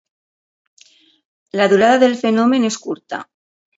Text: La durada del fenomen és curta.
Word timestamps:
La 1.61 1.67
durada 1.73 1.99
del 2.05 2.17
fenomen 2.25 2.67
és 2.71 2.79
curta. 2.87 3.21